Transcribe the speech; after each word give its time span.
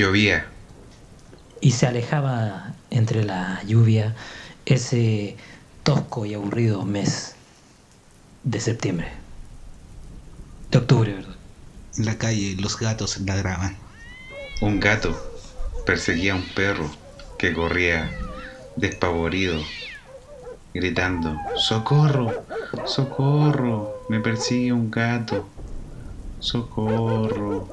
Llovía. 0.00 0.46
Y 1.60 1.72
se 1.72 1.86
alejaba 1.86 2.72
entre 2.88 3.22
la 3.22 3.62
lluvia 3.66 4.16
ese 4.64 5.36
tosco 5.82 6.24
y 6.24 6.32
aburrido 6.32 6.86
mes 6.86 7.34
de 8.42 8.60
septiembre. 8.60 9.12
De 10.70 10.78
octubre, 10.78 11.12
¿verdad? 11.12 11.36
En 11.98 12.06
la 12.06 12.16
calle 12.16 12.56
los 12.58 12.78
gatos 12.78 13.20
ladraban. 13.20 13.76
Un 14.62 14.80
gato 14.80 15.14
perseguía 15.84 16.32
a 16.32 16.36
un 16.36 16.44
perro 16.54 16.90
que 17.38 17.52
corría 17.52 18.10
despavorido, 18.76 19.60
gritando, 20.72 21.36
¡Socorro! 21.56 22.46
¡Socorro! 22.86 24.06
Me 24.08 24.20
persigue 24.20 24.72
un 24.72 24.90
gato. 24.90 25.46
¡Socorro! 26.38 27.68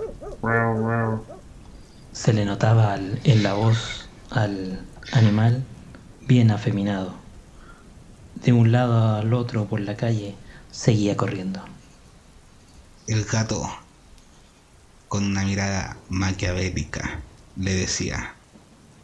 Se 2.18 2.34
le 2.34 2.46
notaba 2.46 2.96
en 2.96 3.44
la 3.44 3.54
voz 3.54 4.10
al 4.32 4.84
animal 5.12 5.64
bien 6.22 6.50
afeminado. 6.50 7.14
De 8.34 8.54
un 8.54 8.72
lado 8.72 9.18
al 9.18 9.32
otro 9.36 9.66
por 9.66 9.80
la 9.82 9.96
calle 9.96 10.36
seguía 10.72 11.16
corriendo. 11.16 11.64
El 13.06 13.24
gato, 13.24 13.70
con 15.08 15.26
una 15.26 15.44
mirada 15.44 15.96
maquiavélica, 16.10 17.22
le 17.56 17.76
decía, 17.76 18.34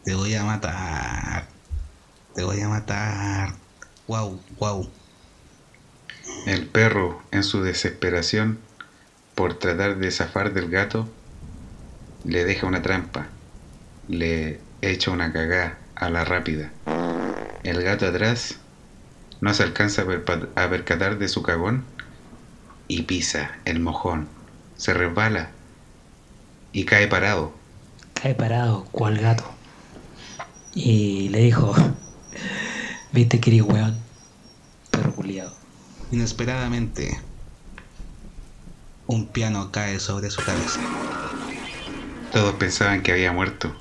te 0.02 0.16
voy 0.16 0.34
a 0.34 0.42
matar, 0.42 1.46
te 2.34 2.42
voy 2.42 2.60
a 2.62 2.68
matar, 2.68 3.54
wow, 4.08 4.40
wow. 4.58 4.90
El 6.46 6.66
perro, 6.66 7.22
en 7.30 7.44
su 7.44 7.62
desesperación 7.62 8.58
por 9.36 9.54
tratar 9.54 9.98
de 9.98 10.10
zafar 10.10 10.52
del 10.52 10.68
gato, 10.68 11.08
le 12.24 12.44
deja 12.44 12.66
una 12.66 12.82
trampa, 12.82 13.26
le 14.08 14.60
echa 14.80 15.10
una 15.10 15.32
cagá 15.32 15.78
a 15.94 16.10
la 16.10 16.24
rápida. 16.24 16.70
El 17.62 17.82
gato 17.82 18.06
atrás 18.06 18.56
no 19.40 19.52
se 19.54 19.62
alcanza 19.62 20.02
a 20.02 20.68
percatar 20.68 21.18
de 21.18 21.28
su 21.28 21.42
cagón 21.42 21.84
y 22.88 23.02
pisa 23.02 23.58
el 23.64 23.80
mojón, 23.80 24.28
se 24.76 24.94
resbala 24.94 25.50
y 26.72 26.84
cae 26.84 27.06
parado. 27.06 27.54
Cae 28.14 28.34
parado, 28.34 28.84
cual 28.90 29.18
gato. 29.18 29.44
Y 30.74 31.28
le 31.28 31.40
dijo, 31.40 31.74
viste 33.12 33.38
que 33.38 33.62
weón, 33.62 33.98
perro 34.90 35.14
culiado. 35.14 35.54
Inesperadamente, 36.10 37.20
un 39.06 39.28
piano 39.28 39.70
cae 39.70 40.00
sobre 40.00 40.30
su 40.30 40.42
cabeza. 40.42 40.80
Todos 42.34 42.56
pensaban 42.56 43.04
que 43.04 43.12
había 43.12 43.30
muerto 43.30 43.72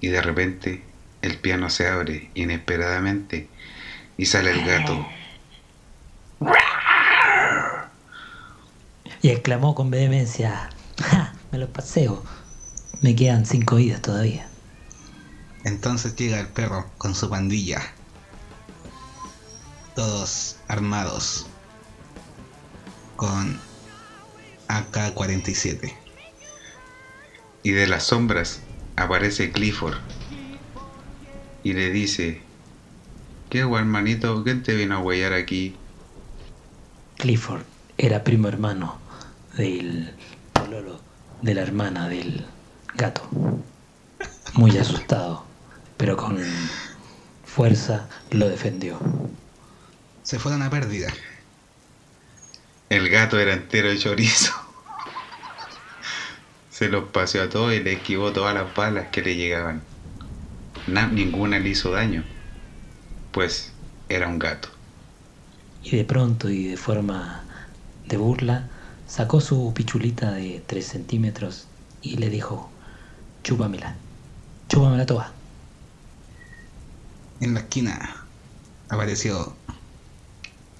y 0.00 0.08
de 0.08 0.20
repente 0.20 0.82
el 1.22 1.38
piano 1.38 1.70
se 1.70 1.86
abre 1.86 2.28
inesperadamente 2.34 3.48
y 4.16 4.26
sale 4.26 4.50
el 4.50 4.66
gato. 4.66 5.06
Y 9.22 9.28
exclamó 9.28 9.76
con 9.76 9.92
vehemencia, 9.92 10.70
¡Ja! 11.00 11.34
Me 11.52 11.58
lo 11.58 11.72
paseo. 11.72 12.24
Me 13.00 13.14
quedan 13.14 13.46
cinco 13.46 13.76
vidas 13.76 14.02
todavía. 14.02 14.48
Entonces 15.62 16.16
llega 16.16 16.40
el 16.40 16.48
perro 16.48 16.90
con 16.98 17.14
su 17.14 17.30
pandilla. 17.30 17.80
Todos 19.94 20.56
armados. 20.66 21.46
Con 23.14 23.60
AK-47. 24.66 26.05
Y 27.66 27.72
de 27.72 27.88
las 27.88 28.04
sombras 28.04 28.60
aparece 28.94 29.50
Clifford. 29.50 29.96
Y 31.64 31.72
le 31.72 31.90
dice, 31.90 32.40
¿qué 33.50 33.58
hermanito? 33.62 34.44
¿Quién 34.44 34.62
te 34.62 34.76
vino 34.76 34.94
a 34.94 34.98
huellar 35.00 35.32
aquí? 35.32 35.74
Clifford 37.16 37.62
era 37.98 38.22
primo 38.22 38.46
hermano 38.46 39.00
del 39.56 40.14
pololo 40.52 41.00
de 41.42 41.54
la 41.54 41.62
hermana 41.62 42.08
del 42.08 42.46
gato. 42.94 43.28
Muy 44.54 44.78
asustado, 44.78 45.44
pero 45.96 46.16
con 46.16 46.38
fuerza 47.44 48.08
lo 48.30 48.48
defendió. 48.48 49.00
Se 50.22 50.38
fueron 50.38 50.62
a 50.62 50.70
pérdida. 50.70 51.08
El 52.90 53.08
gato 53.08 53.40
era 53.40 53.54
entero 53.54 53.88
de 53.88 53.98
chorizo. 53.98 54.65
Se 56.76 56.90
los 56.90 57.04
paseó 57.04 57.42
a 57.44 57.48
todos 57.48 57.72
y 57.72 57.82
le 57.82 57.94
esquivó 57.94 58.32
todas 58.32 58.54
las 58.54 58.74
balas 58.74 59.06
que 59.10 59.22
le 59.22 59.34
llegaban. 59.34 59.80
ninguna 61.10 61.58
le 61.58 61.70
hizo 61.70 61.90
daño, 61.92 62.22
pues 63.32 63.72
era 64.10 64.28
un 64.28 64.38
gato. 64.38 64.68
Y 65.82 65.96
de 65.96 66.04
pronto 66.04 66.50
y 66.50 66.64
de 66.64 66.76
forma 66.76 67.44
de 68.06 68.18
burla, 68.18 68.68
Sacó 69.08 69.40
su 69.40 69.72
pichulita 69.72 70.32
de 70.32 70.62
3 70.66 70.84
centímetros 70.84 71.64
y 72.02 72.16
le 72.16 72.28
dijo, 72.28 72.68
chúpamela, 73.42 73.94
chúpamela 74.68 75.06
toda. 75.06 75.32
En 77.40 77.54
la 77.54 77.60
esquina 77.60 78.26
apareció 78.90 79.54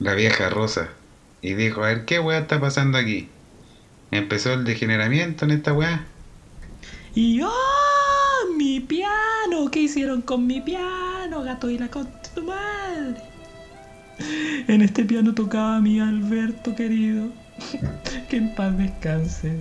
la 0.00 0.14
vieja 0.14 0.50
Rosa 0.50 0.88
y 1.40 1.54
dijo, 1.54 1.84
a 1.84 1.86
ver, 1.86 2.04
¿qué 2.04 2.18
weá 2.18 2.40
está 2.40 2.60
pasando 2.60 2.98
aquí? 2.98 3.30
Empezó 4.10 4.52
el 4.52 4.64
degeneramiento 4.64 5.44
en 5.44 5.50
esta 5.50 5.72
weá. 5.72 6.04
Y 7.14 7.40
¡oh! 7.42 7.50
¡Mi 8.56 8.80
piano! 8.80 9.70
¿Qué 9.70 9.80
hicieron 9.80 10.22
con 10.22 10.46
mi 10.46 10.60
piano, 10.60 11.42
gato 11.42 11.70
y 11.70 11.78
la 11.78 11.88
contra 11.88 12.34
tu 12.34 12.42
madre? 12.44 13.22
En 14.68 14.82
este 14.82 15.04
piano 15.04 15.34
tocaba 15.34 15.80
mi 15.80 16.00
Alberto 16.00 16.74
querido. 16.74 17.30
que 18.28 18.36
en 18.36 18.54
paz 18.54 18.76
descanse. 18.76 19.58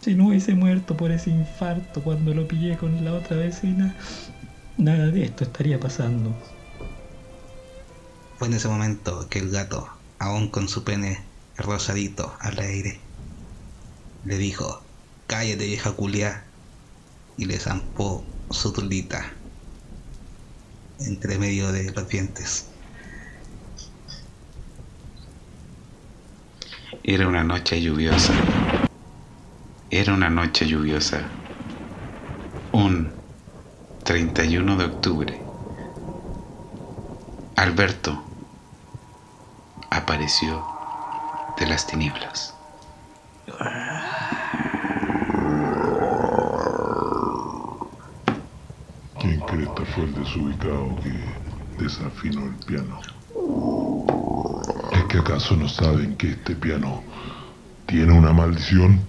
Si 0.00 0.14
no 0.14 0.28
hubiese 0.28 0.54
muerto 0.54 0.96
por 0.96 1.10
ese 1.10 1.30
infarto 1.30 2.02
cuando 2.02 2.34
lo 2.34 2.46
pillé 2.46 2.76
con 2.76 3.04
la 3.04 3.14
otra 3.14 3.36
vecina, 3.36 3.94
nada 4.76 5.06
de 5.06 5.24
esto 5.24 5.44
estaría 5.44 5.78
pasando. 5.78 6.34
Fue 8.38 8.48
en 8.48 8.54
ese 8.54 8.68
momento 8.68 9.28
que 9.28 9.38
el 9.38 9.50
gato, 9.50 9.88
aún 10.18 10.48
con 10.48 10.68
su 10.68 10.84
pene 10.84 11.22
rosadito 11.56 12.34
al 12.40 12.58
aire, 12.58 12.98
le 14.24 14.38
dijo, 14.38 14.82
cállate 15.26 15.66
vieja 15.66 15.92
culia, 15.92 16.44
y 17.36 17.46
le 17.46 17.58
zampó 17.58 18.24
su 18.50 18.72
tulita 18.72 19.32
entre 20.98 21.38
medio 21.38 21.72
de 21.72 21.90
los 21.92 22.08
dientes. 22.08 22.66
Era 27.02 27.26
una 27.26 27.42
noche 27.42 27.80
lluviosa. 27.80 28.34
Era 29.90 30.12
una 30.12 30.28
noche 30.28 30.66
lluviosa. 30.66 31.28
Un 32.72 33.10
31 34.04 34.76
de 34.76 34.84
octubre. 34.84 35.40
Alberto 37.56 38.22
apareció 39.90 40.64
de 41.58 41.66
las 41.66 41.86
tinieblas. 41.86 42.54
¿Quién 49.50 49.66
que 49.74 49.84
fue 49.84 50.04
el 50.04 50.14
desubicado 50.14 50.96
que 51.02 51.82
desafinó 51.82 52.46
el 52.46 52.54
piano? 52.66 53.00
¿Es 54.92 55.04
que 55.06 55.18
acaso 55.18 55.56
no 55.56 55.68
saben 55.68 56.16
que 56.16 56.30
este 56.30 56.54
piano 56.54 57.02
tiene 57.86 58.12
una 58.12 58.32
maldición? 58.32 59.00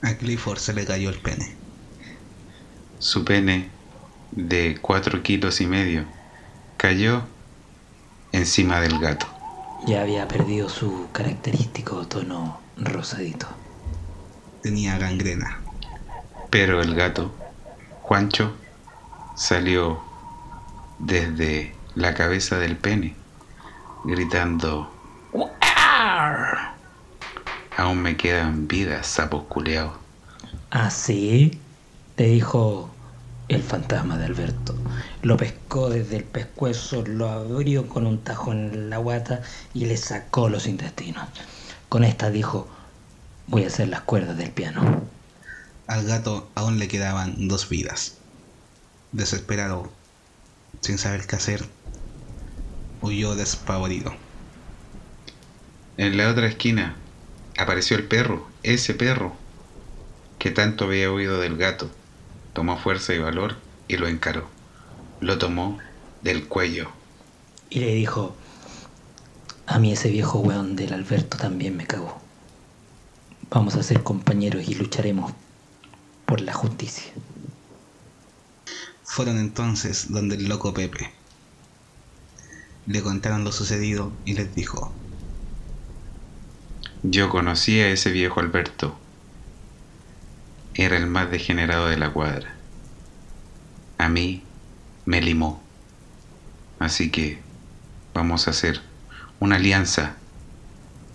A 0.00 0.14
Clifford 0.14 0.58
se 0.58 0.72
le 0.72 0.86
cayó 0.86 1.10
el 1.10 1.18
pene. 1.18 1.54
Su 2.98 3.26
pene, 3.26 3.68
de 4.30 4.78
cuatro 4.80 5.22
kilos 5.22 5.60
y 5.60 5.66
medio, 5.66 6.06
cayó 6.78 7.22
encima 8.32 8.80
del 8.80 8.98
gato. 8.98 9.26
Ya 9.86 10.00
había 10.00 10.26
perdido 10.28 10.70
su 10.70 11.08
característico 11.12 12.06
tono 12.06 12.58
rosadito. 12.78 13.48
Tenía 14.62 14.96
gangrena. 14.96 15.60
Pero 16.48 16.80
el 16.80 16.94
gato, 16.94 17.30
Juancho, 18.00 18.56
salió 19.36 20.00
desde 20.98 21.74
la 21.94 22.14
cabeza 22.14 22.58
del 22.58 22.76
pene 22.76 23.14
gritando 24.04 24.90
Aún 27.76 28.00
me 28.00 28.16
quedan 28.16 28.66
vidas, 28.68 29.06
sapos 29.06 29.44
culeados. 29.44 29.92
¿Ah, 30.70 30.90
sí? 30.90 31.60
Te 32.14 32.24
dijo 32.24 32.90
el 33.48 33.62
fantasma 33.62 34.16
de 34.16 34.24
Alberto. 34.24 34.74
Lo 35.22 35.36
pescó 35.36 35.90
desde 35.90 36.16
el 36.16 36.24
pescuezo, 36.24 37.04
lo 37.06 37.28
abrió 37.28 37.88
con 37.88 38.06
un 38.06 38.18
tajo 38.18 38.52
en 38.52 38.88
la 38.88 38.96
guata 38.96 39.42
y 39.74 39.84
le 39.84 39.96
sacó 39.96 40.48
los 40.48 40.66
intestinos. 40.66 41.28
Con 41.88 42.02
esta 42.04 42.30
dijo, 42.30 42.66
voy 43.46 43.64
a 43.64 43.66
hacer 43.68 43.88
las 43.88 44.00
cuerdas 44.00 44.36
del 44.38 44.50
piano. 44.50 45.02
Al 45.86 46.06
gato 46.06 46.48
aún 46.54 46.78
le 46.78 46.88
quedaban 46.88 47.48
dos 47.48 47.68
vidas. 47.68 48.16
Desesperado, 49.16 49.90
sin 50.82 50.98
saber 50.98 51.26
qué 51.26 51.36
hacer, 51.36 51.64
huyó 53.00 53.34
despavorido. 53.34 54.14
En 55.96 56.18
la 56.18 56.28
otra 56.28 56.46
esquina 56.46 56.96
apareció 57.56 57.96
el 57.96 58.04
perro, 58.04 58.46
ese 58.62 58.92
perro, 58.92 59.34
que 60.38 60.50
tanto 60.50 60.84
había 60.84 61.10
oído 61.10 61.40
del 61.40 61.56
gato. 61.56 61.90
Tomó 62.52 62.76
fuerza 62.76 63.14
y 63.14 63.18
valor 63.18 63.56
y 63.88 63.96
lo 63.96 64.06
encaró. 64.06 64.50
Lo 65.20 65.38
tomó 65.38 65.78
del 66.20 66.46
cuello. 66.46 66.90
Y 67.70 67.80
le 67.80 67.94
dijo, 67.94 68.36
a 69.66 69.78
mí 69.78 69.92
ese 69.92 70.10
viejo 70.10 70.40
weón 70.40 70.76
del 70.76 70.92
Alberto 70.92 71.38
también 71.38 71.74
me 71.74 71.86
cagó. 71.86 72.20
Vamos 73.48 73.76
a 73.76 73.82
ser 73.82 74.02
compañeros 74.02 74.68
y 74.68 74.74
lucharemos 74.74 75.32
por 76.26 76.42
la 76.42 76.52
justicia. 76.52 77.14
Fueron 79.06 79.38
entonces 79.38 80.12
donde 80.12 80.36
el 80.36 80.48
loco 80.48 80.74
Pepe. 80.74 81.10
Le 82.86 83.02
contaron 83.02 83.44
lo 83.44 83.52
sucedido 83.52 84.12
y 84.24 84.34
les 84.34 84.54
dijo, 84.54 84.92
Yo 87.02 87.30
conocí 87.30 87.80
a 87.80 87.88
ese 87.88 88.10
viejo 88.10 88.40
Alberto. 88.40 88.98
Era 90.74 90.98
el 90.98 91.06
más 91.06 91.30
degenerado 91.30 91.88
de 91.88 91.96
la 91.96 92.12
cuadra. 92.12 92.54
A 93.96 94.10
mí 94.10 94.42
me 95.06 95.22
limó. 95.22 95.62
Así 96.78 97.10
que 97.10 97.40
vamos 98.12 98.46
a 98.46 98.50
hacer 98.50 98.82
una 99.40 99.56
alianza. 99.56 100.16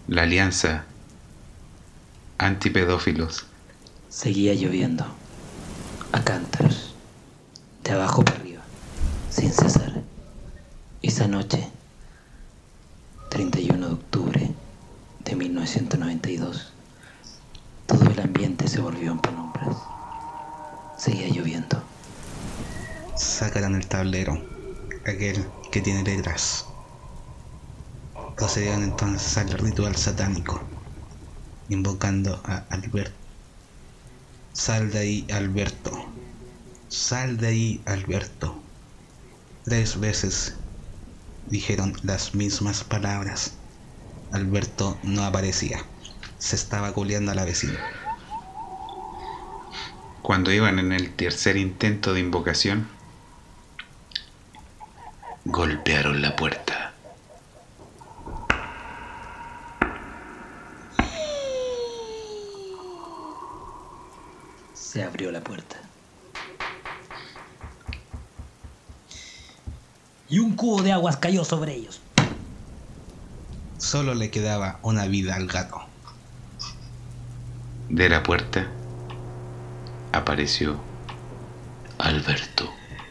La 0.07 0.23
alianza 0.23 0.85
antipedófilos. 2.41 3.45
Seguía 4.09 4.55
lloviendo, 4.55 5.05
a 6.11 6.23
cántaros, 6.23 6.90
de 7.83 7.91
abajo 7.91 8.23
para 8.23 8.37
arriba, 8.37 8.61
sin 9.29 9.51
cesar. 9.51 10.01
Esa 11.01 11.27
noche, 11.27 11.67
31 13.29 13.87
de 13.87 13.93
octubre 13.93 14.51
de 15.25 15.35
1992, 15.35 16.71
todo 17.87 18.09
el 18.09 18.19
ambiente 18.19 18.67
se 18.67 18.81
volvió 18.81 19.11
en 19.11 19.19
penumbras. 19.19 19.77
Seguía 20.97 21.29
lloviendo. 21.29 21.81
sacaron 23.15 23.75
el 23.75 23.87
tablero, 23.87 24.41
aquel 25.05 25.45
que 25.71 25.81
tiene 25.81 26.03
letras. 26.03 26.65
Procedieron 28.35 28.83
entonces 28.83 29.37
al 29.37 29.51
ritual 29.51 29.95
satánico, 29.95 30.61
invocando 31.69 32.41
a 32.45 32.63
Alberto. 32.69 33.15
Sal 34.53 34.91
de 34.91 34.99
ahí, 34.99 35.27
Alberto. 35.31 36.05
Sal 36.91 37.37
de 37.37 37.47
ahí, 37.47 37.81
Alberto. 37.85 38.53
Tres 39.63 39.97
veces 39.97 40.57
dijeron 41.47 41.93
las 42.03 42.35
mismas 42.35 42.83
palabras. 42.83 43.53
Alberto 44.33 44.99
no 45.01 45.23
aparecía. 45.23 45.85
Se 46.37 46.57
estaba 46.57 46.91
culeando 46.91 47.31
a 47.31 47.35
la 47.35 47.45
vecina. 47.45 47.79
Cuando 50.21 50.51
iban 50.51 50.79
en 50.79 50.91
el 50.91 51.15
tercer 51.15 51.55
intento 51.55 52.13
de 52.13 52.19
invocación, 52.19 52.89
golpearon 55.45 56.21
la 56.21 56.35
puerta. 56.35 56.93
Se 64.73 65.01
abrió 65.03 65.31
la 65.31 65.41
puerta. 65.41 65.90
Y 70.31 70.39
un 70.39 70.55
cubo 70.55 70.81
de 70.81 70.93
aguas 70.93 71.17
cayó 71.17 71.43
sobre 71.43 71.75
ellos. 71.75 71.99
Solo 73.77 74.15
le 74.15 74.31
quedaba 74.31 74.79
una 74.81 75.05
vida 75.05 75.35
al 75.35 75.45
gato. 75.45 75.81
De 77.89 78.07
la 78.07 78.23
puerta 78.23 78.65
apareció 80.13 80.79
Alberto. 81.97 82.69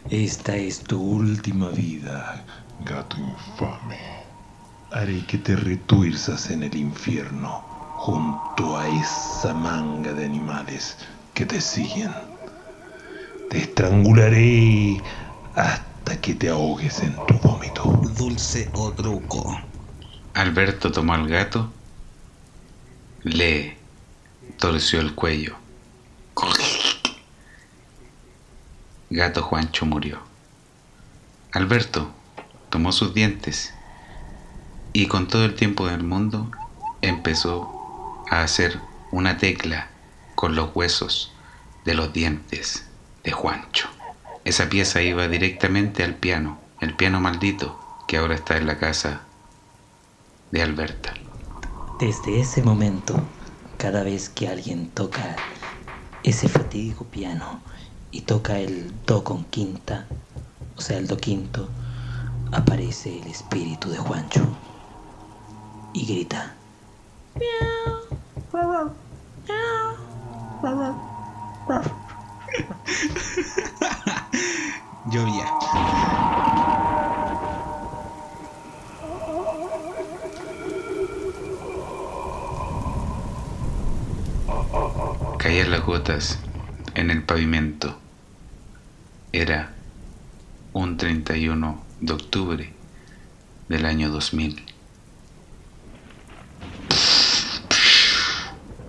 Esta 0.09 0.57
es 0.57 0.83
tu 0.83 0.99
última 0.99 1.69
vida. 1.69 2.43
Gato 2.87 3.19
infame. 3.19 3.99
Haré 4.91 5.23
que 5.27 5.37
te 5.37 5.57
retuerzas 5.57 6.51
en 6.51 6.63
el 6.63 6.75
infierno 6.75 7.63
junto 7.99 8.79
a 8.79 8.89
esa 8.89 9.53
manga 9.53 10.15
de 10.15 10.25
animales 10.25 10.97
que 11.35 11.45
te 11.45 11.61
siguen. 11.61 12.15
Te 13.51 13.59
estrangularé 13.59 15.03
hasta 16.01 16.21
que 16.21 16.35
te 16.35 16.49
ahogues 16.49 17.01
en 17.01 17.15
tu 17.27 17.35
vómito. 17.41 17.85
Dulce 18.17 18.71
o 18.75 18.91
truco. 18.93 19.59
Alberto 20.35 20.91
tomó 20.91 21.13
al 21.15 21.29
gato, 21.29 21.71
le 23.23 23.77
torció 24.59 25.01
el 25.01 25.15
cuello. 25.15 25.57
Gato 29.11 29.43
Juancho 29.43 29.85
murió. 29.87 30.21
Alberto 31.53 32.11
tomó 32.71 32.93
sus 32.93 33.13
dientes 33.13 33.75
y 34.93 35.07
con 35.07 35.29
todo 35.29 35.45
el 35.45 35.55
tiempo 35.55 35.87
del 35.87 36.03
mundo 36.03 36.51
empezó 37.03 38.25
a 38.31 38.43
hacer 38.43 38.81
una 39.11 39.37
tecla 39.37 39.89
con 40.35 40.55
los 40.55 40.75
huesos 40.75 41.33
de 41.85 41.95
los 41.95 42.13
dientes 42.13 42.87
de 43.25 43.33
Juancho. 43.33 44.00
Esa 44.45 44.69
pieza 44.69 45.03
iba 45.03 45.29
directamente 45.29 46.03
al 46.03 46.15
piano, 46.15 46.59
el 46.81 46.95
piano 46.95 47.21
maldito 47.21 47.79
que 48.09 48.17
ahora 48.17 48.35
está 48.35 48.57
en 48.57 48.67
la 48.67 48.79
casa 48.79 49.21
de 50.51 50.63
Alberta. 50.63 51.15
Desde 52.01 52.41
ese 52.41 52.63
momento, 52.63 53.21
cada 53.77 54.03
vez 54.03 54.31
que 54.31 54.49
alguien 54.49 54.91
toca 54.91 55.37
ese 56.25 56.49
fatídico 56.49 57.05
piano 57.05 57.61
y 58.11 58.23
toca 58.23 58.59
el 58.59 58.91
do 59.07 59.23
con 59.23 59.45
quinta, 59.45 60.07
o 60.77 60.81
sea, 60.81 60.97
el 60.97 61.07
do 61.07 61.19
quinto, 61.19 61.69
aparece 62.53 63.21
el 63.21 63.27
espíritu 63.29 63.91
de 63.91 63.99
Juancho 63.99 64.47
y 65.93 66.07
grita. 66.07 66.57
Llovía. 75.07 75.47
Caían 85.39 85.71
las 85.71 85.85
gotas 85.87 86.39
en 86.95 87.11
el 87.11 87.23
pavimento. 87.23 87.99
Era 89.33 89.73
un 90.75 90.99
31 90.99 91.83
de 92.01 92.13
octubre 92.13 92.73
del 93.69 93.87
año 93.87 94.11
2000. 94.11 94.63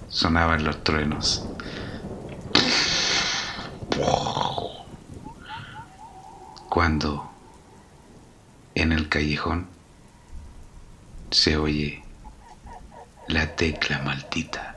Sonaban 0.09 0.65
los 0.65 0.83
truenos. 0.83 1.45
Cuando 6.91 7.31
en 8.75 8.91
el 8.91 9.07
callejón 9.07 9.65
se 11.29 11.55
oye 11.55 12.03
la 13.29 13.55
tecla 13.55 13.99
maldita. 13.99 14.75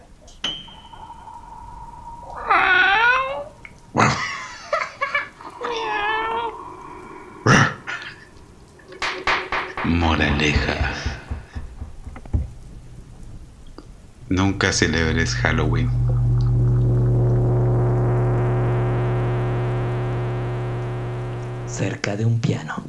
Moraleja. 9.82 10.92
Nunca 14.28 14.72
celebres 14.72 15.34
Halloween. 15.34 16.03
Cerca 21.74 22.16
de 22.16 22.24
un 22.24 22.38
piano. 22.38 22.84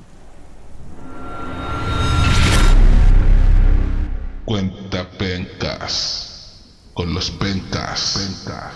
Cuenta 4.45 5.09
pencas 5.17 6.61
con 6.93 7.11
los 7.11 7.31
pencas. 7.31 8.13
pencas. 8.15 8.73